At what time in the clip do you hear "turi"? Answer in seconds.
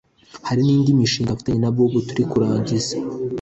2.07-2.23